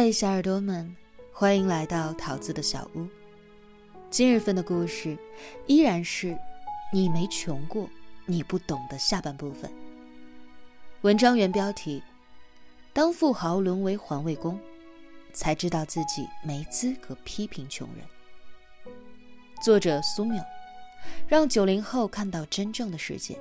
[0.00, 0.94] 嗨，小耳朵们，
[1.32, 3.04] 欢迎来到桃子的小屋。
[4.08, 5.18] 今日份的故事
[5.66, 6.38] 依然是
[6.94, 7.90] “你没穷过，
[8.24, 9.68] 你不懂”的下半部分。
[11.00, 12.00] 文章原标题：
[12.92, 14.56] 当富豪沦为环卫工，
[15.32, 18.94] 才知道自己没资格批评穷人。
[19.60, 20.40] 作者苏缪，
[21.26, 23.36] 让九零后看到真正的世界，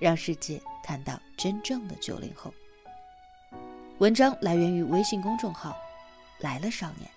[0.00, 2.52] 让世界看到真正的九零后。
[3.98, 5.74] 文章来源于微信公众号
[6.40, 7.10] “来了少年”。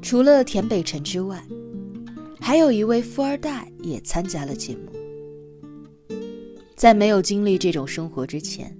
[0.00, 1.42] 除了田北辰之外，
[2.40, 4.92] 还有一位富二代也参加了节目。
[6.76, 8.72] 在没有经历这种生活之前，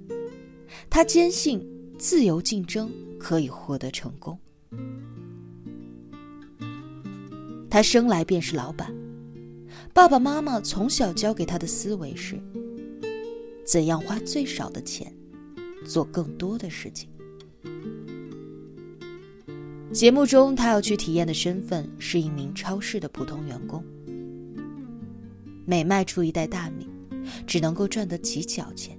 [0.89, 1.78] 他坚信。
[1.99, 4.39] 自由竞争可以获得成功。
[7.69, 8.95] 他生来便是老板，
[9.93, 12.41] 爸爸妈妈从小教给他的思维是：
[13.67, 15.13] 怎样花最少的钱，
[15.85, 17.09] 做更多的事情。
[19.93, 23.85] 节目中，他要去体验的身份是一名超市的普通员工，
[25.67, 26.89] 每卖出一袋大米，
[27.47, 28.98] 只能够赚得几角钱。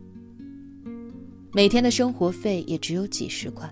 [1.52, 3.68] 每天的生活费也只有几十块，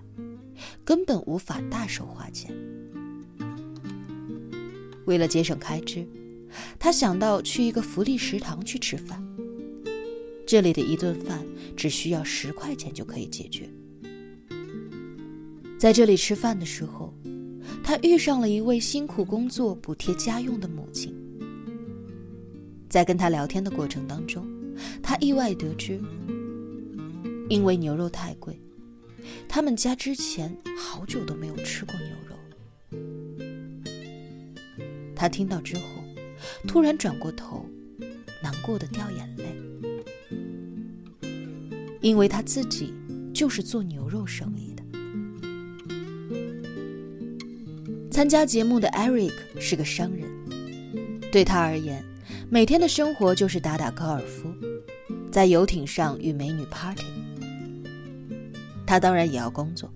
[0.84, 2.52] 根本无法大手花钱。
[5.04, 6.04] 为了节省开支，
[6.76, 9.22] 他想到去一个福利食堂去吃饭。
[10.44, 13.70] 这里的一顿饭只需要十块钱就可以解决。
[15.78, 17.14] 在这里吃饭的时候，
[17.84, 21.14] 他遇上了一位辛苦工作补贴家用的母亲。
[22.88, 24.44] 在跟他聊天的过程当中，
[25.00, 26.00] 他意外得知。
[27.48, 28.60] 因为牛肉太贵，
[29.48, 32.36] 他们家之前好久都没有吃过牛肉。
[35.14, 35.82] 他听到之后，
[36.66, 37.64] 突然转过头，
[38.42, 39.44] 难过的掉眼泪，
[42.00, 42.94] 因为他自己
[43.34, 44.82] 就是做牛肉生意的。
[48.10, 50.28] 参加节目的 Eric 是个商人，
[51.32, 52.04] 对他而言，
[52.50, 54.52] 每天的生活就是打打高尔夫，
[55.32, 57.06] 在游艇上与美女 party。
[58.88, 59.92] 他当然也要工作，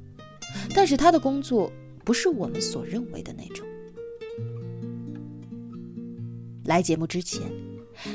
[0.74, 1.72] 但是他的工作
[2.04, 3.66] 不是我们所认为的那种。
[6.66, 7.50] 来节目之前，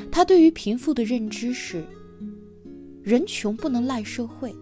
[0.08, 1.84] 他对于贫富的认知是：
[3.02, 4.54] 人穷不能赖社会，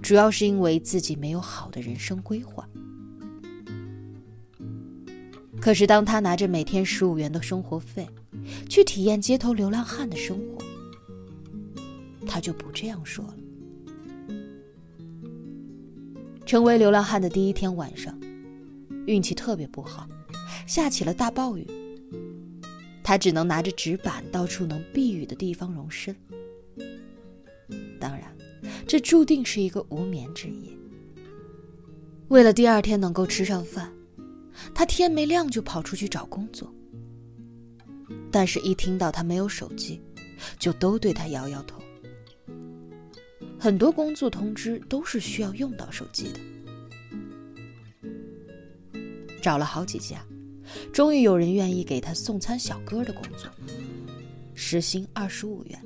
[0.00, 2.68] 主要是因为自己没有好的人生规划。
[5.60, 8.08] 可是当他拿着每天十五元的生活费，
[8.68, 10.64] 去体验街头流浪汉的生活，
[12.24, 13.34] 他就不这样说了。
[16.46, 18.18] 成为流浪汉的第一天晚上，
[19.06, 20.06] 运气特别不好，
[20.66, 21.66] 下起了大暴雨。
[23.02, 26.14] 他只能拿着纸板到处能避雨的地方容身。
[27.98, 28.24] 当然，
[28.86, 30.70] 这注定是一个无眠之夜。
[32.28, 33.92] 为了第二天能够吃上饭，
[34.74, 36.72] 他天没亮就跑出去找工作。
[38.30, 40.00] 但是，一听到他没有手机，
[40.58, 41.80] 就都对他摇摇头。
[43.64, 46.40] 很多工作通知都是需要用到手机的。
[49.40, 50.22] 找了好几家，
[50.92, 53.50] 终于有人愿意给他送餐小哥的工作，
[54.52, 55.82] 时薪二十五元。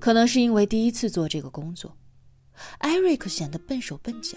[0.00, 1.96] 可能是因为第一次做这个工作，
[2.78, 4.36] 艾瑞克显得笨手笨脚，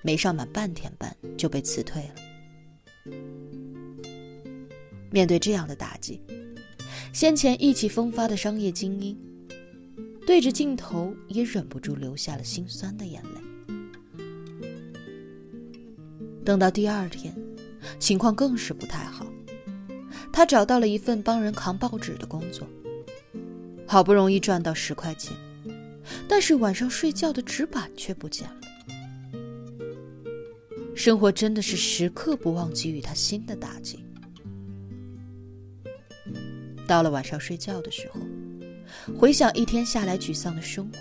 [0.00, 3.14] 没上满半天班就被辞退了。
[5.10, 6.22] 面对这样的打击，
[7.12, 9.25] 先前意气风发的商业精英。
[10.26, 13.40] 对着镜头，也忍不住流下了心酸的眼泪。
[16.44, 17.32] 等到第二天，
[18.00, 19.24] 情况更是不太好。
[20.32, 22.66] 他找到了一份帮人扛报纸的工作，
[23.86, 25.32] 好不容易赚到十块钱，
[26.28, 28.60] 但是晚上睡觉的纸板却不见了。
[30.96, 34.04] 生活真的是时刻不忘给予他新的打击。
[36.86, 38.20] 到了晚上睡觉的时候。
[39.14, 40.98] 回想一天下来沮丧的生活，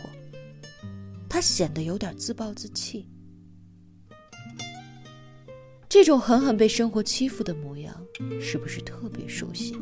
[1.27, 3.07] 他显得有点自暴自弃。
[5.89, 7.95] 这种狠狠被生活欺负的模样，
[8.39, 9.75] 是不是特别熟悉？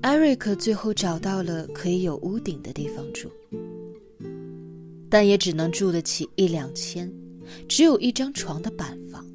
[0.00, 3.30] 艾瑞克最后找到了可以有屋顶的地方住，
[5.10, 7.12] 但也只能住得起一两千、
[7.68, 9.26] 只有一张床的板房。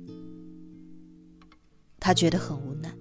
[2.00, 2.92] 他觉得很无奈，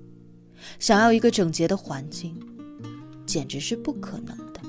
[0.79, 2.37] 想要一个整洁的环境。
[3.33, 4.61] 简直是不可能的。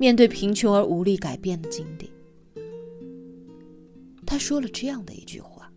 [0.00, 2.10] 面对贫穷而无力改变的境地。
[4.24, 5.70] 他说了这样的一句话：“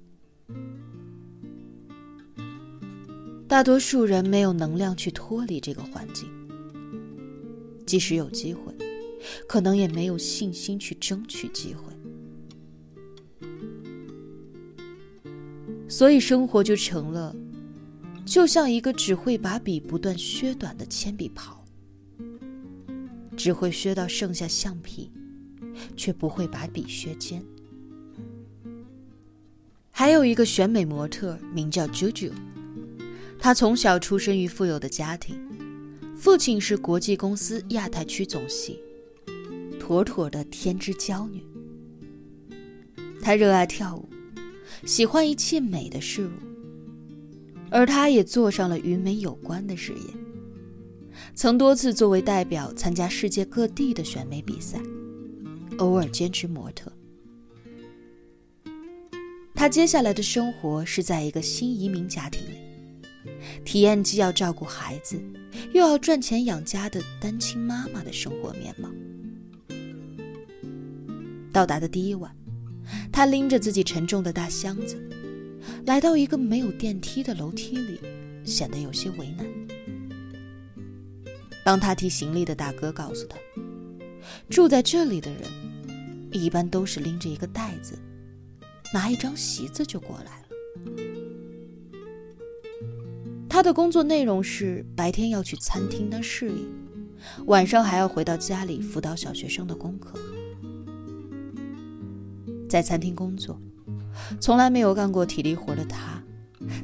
[3.45, 6.30] 大多数人没有能量去脱离这个环境，
[7.86, 8.74] 即使有机会，
[9.50, 11.94] 可能也没有信心去争取机会。
[15.89, 17.36] 所以，生活就成了，
[18.28, 21.56] 就像一个只会把笔不断削短的铅笔刨，
[23.38, 25.10] 只会削到剩下橡皮，
[25.96, 27.42] 却不会把笔削尖。”
[29.90, 32.34] 还有一个选美模特，名叫 JoJo。
[33.40, 35.40] 她从小出生于富有的家庭，
[36.18, 38.78] 父亲是国际公司亚太区总席，
[39.80, 41.42] 妥妥的天之娇女。
[43.22, 44.10] 她热爱跳舞，
[44.86, 46.32] 喜欢一切美的事物，
[47.69, 50.14] 而她也做上了与美有关的事业，
[51.36, 54.80] 曾多次作为代表参加世界各地的选美比赛，
[55.78, 56.92] 偶尔兼职模特。
[59.54, 63.31] 他接下来的生活是在一个新移民家庭里，
[63.66, 65.19] 体验既要照顾孩子，
[65.74, 68.88] 又要赚钱养家的单亲妈妈的生活面貌。
[71.52, 72.31] 到达的第一晚，
[73.12, 74.96] 他拎着自己沉重的大箱子，
[75.88, 77.98] 来到一个没有电梯的楼梯里，
[78.44, 79.48] 显得有些为难。
[81.63, 83.38] 帮他提行李的大哥告诉他，
[84.50, 85.44] 住在这里的人，
[86.34, 87.98] 一般都是拎着一个袋子。
[88.94, 90.48] 拿一张席子就过来了。
[93.48, 96.69] 他的工作内容是白天要去餐厅当侍应，
[97.45, 100.19] 晚上还要回到家里辅导小学生的功课。
[102.68, 103.57] 在餐厅工作，
[104.40, 106.22] 从来没有干过体力活的他，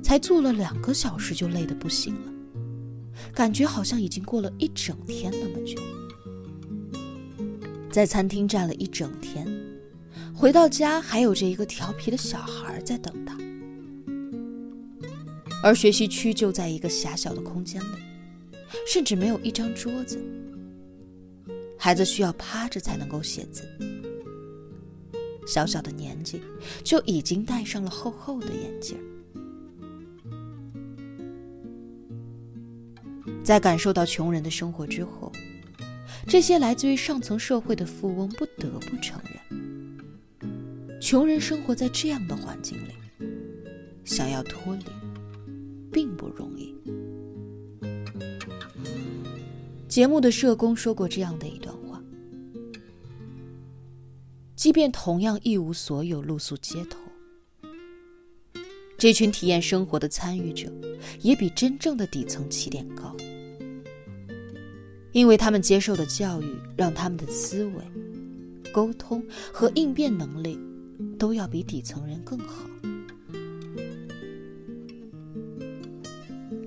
[0.02, 2.32] 才做了两个小时就累得不行了，
[3.34, 5.80] 感觉好像已经过了一整天那么久。
[7.92, 9.48] 在餐厅站了一整天。
[10.36, 13.38] 回到家，还有着一个调皮的小孩在等他，
[15.62, 17.96] 而学习区就在一个狭小的空间里，
[18.92, 20.20] 甚至没有一张桌子。
[21.78, 23.64] 孩子需要趴着才能够写字，
[25.46, 26.42] 小小的年纪
[26.84, 28.98] 就已经戴上了厚厚的眼镜。
[33.44, 35.32] 在感受到穷人的生活之后，
[36.26, 41.00] 这些来自于上层社会的富翁不得不承认。
[41.02, 42.94] 穷人生活在这样的环境里，
[44.06, 44.86] 想要脱离，
[45.92, 46.74] 并不容易。
[49.90, 51.76] 节目的社工说过这样的一段：，
[54.64, 56.98] 即便同样一无所有，露宿街头，
[58.98, 60.72] 这群体验生活的参与者，
[61.20, 63.14] 也比真正的底层起点高，
[65.12, 67.84] 因为他们接受的教育，让他们的思维、
[68.72, 69.22] 沟通
[69.52, 70.58] 和应变能力。
[71.20, 72.66] 都要比底层人更好。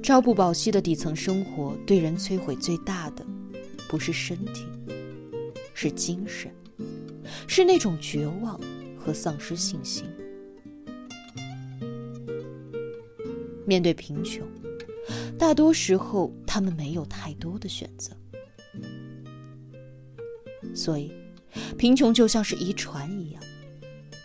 [0.03, 3.25] 朝不保夕的底层生活，对人摧毁最大的，
[3.89, 4.67] 不是身体，
[5.73, 6.53] 是精神，
[7.47, 8.61] 是那种绝望
[8.99, 10.05] 和丧失信心。
[13.67, 14.47] 面对贫穷，
[15.39, 18.13] 大多时候他们没有太多的选择，
[20.75, 21.13] 所以，
[21.77, 23.43] 贫穷就像是遗传一样。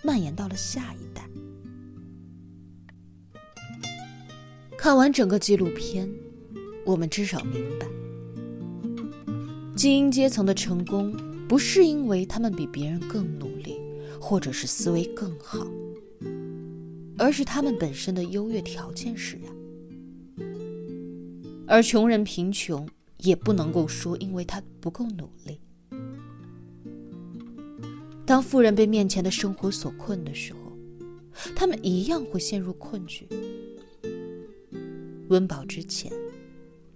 [0.04, 1.28] 蔓延到了下一代。
[4.76, 6.10] 看完整个纪录片，
[6.86, 7.88] 我们至少明白，
[9.76, 11.16] 精英阶层的成功
[11.52, 13.78] 不是因为他们比别人更努力，
[14.22, 15.68] 或者是思维更好，
[17.18, 20.48] 而是他们本身的优越条件使然。
[21.68, 25.60] 而穷人贫穷，也不能够说因为他不够努力。
[28.26, 30.60] 当富人被面前的生活所困的时候，
[31.54, 33.28] 他们一样会陷入困局。
[35.28, 36.10] 温饱之前，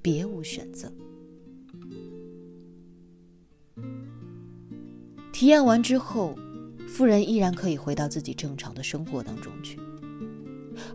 [0.01, 0.89] 别无选择。
[5.35, 6.33] 体验完之后，
[6.87, 9.77] 富人依然可以回到自己正常的生活当中去，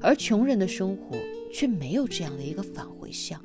[0.00, 1.14] 而穷人的生活
[1.52, 3.38] 却没有这样的一个返回项。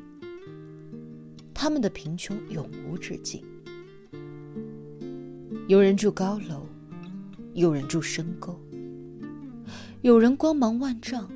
[1.53, 3.43] 他们的贫穷永无止境。
[5.67, 6.65] 有人住高楼。
[7.53, 8.57] 有人住深沟，
[10.01, 11.29] 有人光芒万丈，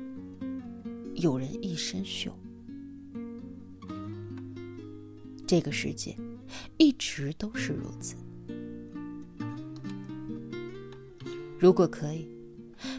[1.14, 2.30] 有人一身锈。
[5.46, 6.16] 这个世界
[6.78, 8.16] 一直都是如此。
[11.60, 12.26] 如果可以，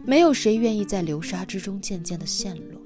[0.06, 2.80] 没有谁愿意在流沙之中渐渐的陷落，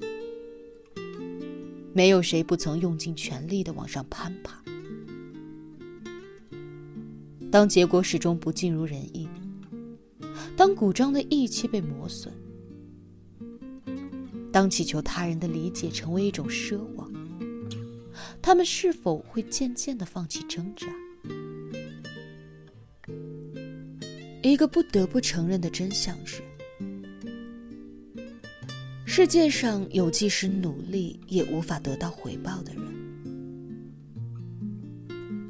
[1.92, 4.58] 没有谁不曾用尽全力的往上攀爬。
[7.50, 9.28] 当结果始终不尽如人意，
[10.56, 12.32] 当鼓章的义气被磨损，
[14.50, 17.12] 当祈求他人的理解成为一种奢望，
[18.40, 20.86] 他们是否会渐渐的放弃挣扎？
[24.50, 26.42] 一个不得不承认的真相是：
[29.04, 32.82] 世界上有即使努力也无法得到回报的人，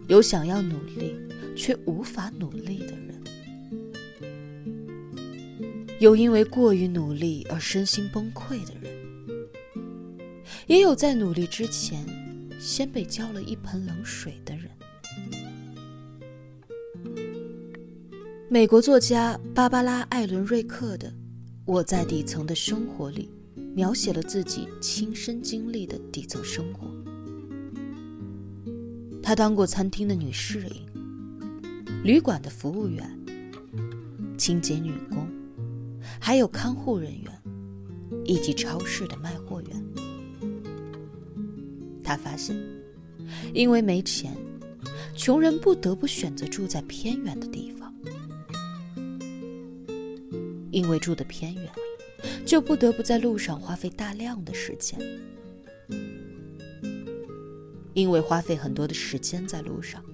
[0.08, 1.14] 有想要努力。
[1.58, 3.18] 却无法努力的人，
[5.98, 8.92] 有因为过于努力而身心崩溃的人，
[10.66, 12.04] 也有在努力之前
[12.60, 14.70] 先被浇了一盆冷水的人。
[18.56, 21.08] 美国作家芭芭拉·艾伦·瑞克的
[21.66, 23.30] 《我在底层的生活》里，
[23.74, 26.90] 描写了自己亲身经历的底层生活。
[29.22, 32.02] 他当过餐厅的女侍应。
[32.02, 33.06] 旅馆的服务员、
[34.38, 35.28] 清洁女工，
[36.18, 37.30] 还有看护人员，
[38.24, 39.84] 以及超市的卖货员。
[42.02, 42.56] 他发现，
[43.52, 44.34] 因为没钱，
[45.14, 47.85] 穷人不得不选择住在偏远的地方；
[50.76, 51.72] 因为住的偏远，
[52.44, 55.00] 就不得不在路上花费大量的时间；
[57.94, 60.04] 因为花费很多的时间在路上。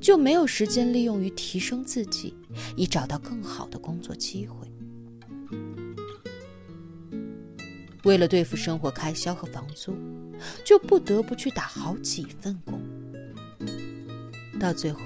[0.00, 2.32] 就没有时间利用于提升自己，
[2.76, 4.68] 以找到更好的工作机会。
[8.04, 9.94] 为了对付生活开销和房租，
[10.64, 12.80] 就不得不去打好几份工。
[14.60, 15.00] 到最后，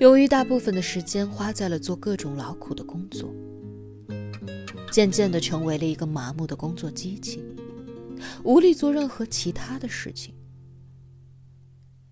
[0.00, 3.32] 由于大部分的时间花在了做各种劳苦的工作，
[4.90, 7.42] 渐渐的成为了一个麻木的工作机器，
[8.42, 10.34] 无力做任何其他的事情，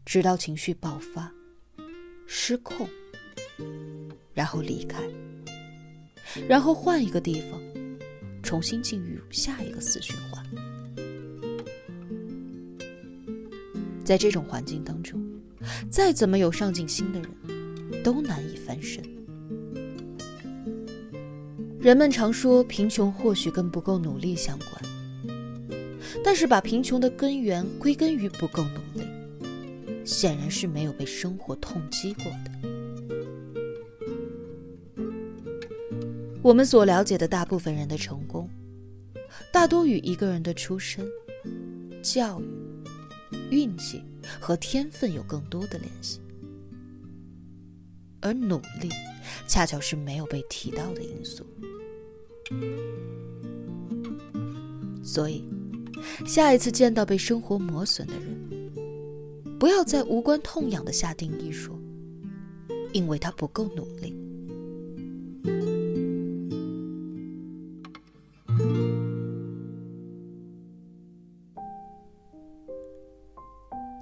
[0.05, 1.33] 直到情绪爆发。
[2.31, 2.87] 失控，
[4.35, 5.03] 然后离开，
[6.47, 7.59] 然后换一个地方，
[8.43, 10.45] 重新进入下一个死循环。
[14.05, 15.19] 在这种环境当中，
[15.91, 19.03] 再怎么有上进心的人，都难以翻身。
[21.81, 24.83] 人们常说，贫穷或许跟不够努力相关，
[26.25, 29.07] 但是把贫穷的根源归根于不够努力。
[30.05, 32.51] 显然是没有被生活痛击过的。
[36.41, 38.49] 我们所了解的大部分人的成功，
[39.53, 41.07] 大多与一个人的出身、
[42.03, 42.47] 教育、
[43.51, 44.03] 运气
[44.41, 46.21] 和天分有更多的联系，
[48.21, 48.89] 而努力
[49.47, 51.45] 恰巧是没有被提到的因素。
[55.03, 55.45] 所以，
[56.27, 61.75] 下一次见到被生活磨损的人，不要再无关痛痒的下定义说，
[62.93, 64.15] 因为他不够努力。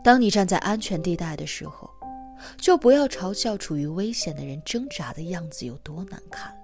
[0.02, 1.90] 当你站在安全地带的时候，
[2.58, 6.54] 就不要嘲笑处于危险的人挣扎的样子有多难看，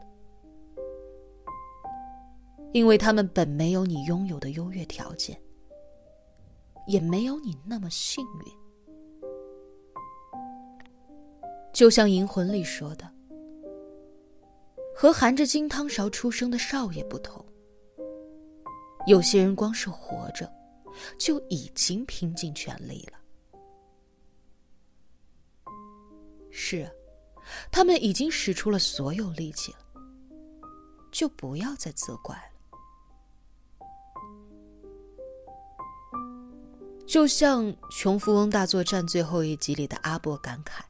[2.72, 5.40] 因为他们本没有你拥有的优越条件，
[6.86, 8.52] 也没有你那么幸运。
[11.72, 13.10] 就像《银魂》里说的，
[14.94, 17.44] 和含着金汤勺出生的少爷不同，
[19.06, 20.50] 有些人光是活着，
[21.18, 23.18] 就已经拼尽全力了。
[26.50, 26.90] 是，
[27.70, 29.78] 他们已经使出了所有力气了，
[31.10, 32.51] 就不要再责怪了。
[37.12, 40.80] 就像《穷富翁大作战》最后一集里的阿伯感慨。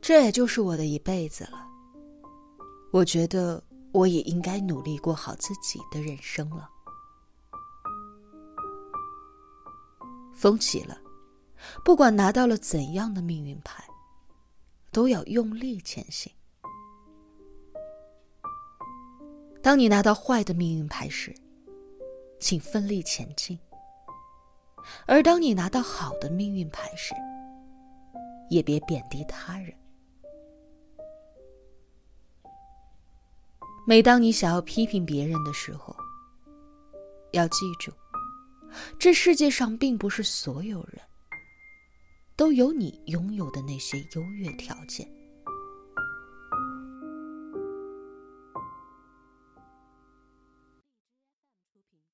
[0.00, 1.66] 这也就是我的一辈子了。
[2.92, 6.70] 我觉得我也应该努力过好自己的人生了。
[10.36, 10.96] 风起了，
[11.84, 13.82] 不管拿到了怎样的命运牌，
[14.92, 16.32] 都要用力前行。
[19.60, 21.34] 当你拿到坏的命运牌时，
[22.38, 23.58] 请奋力前进；
[25.10, 27.12] 而当你拿到好的命运牌时，
[28.48, 29.74] 也别贬低他人。
[33.88, 35.96] 每当你想要批评别人的时候，
[37.32, 37.92] 要记住，
[39.00, 41.02] 这世界上并不是所有人
[42.36, 45.10] 都有你拥有的那些优越条件。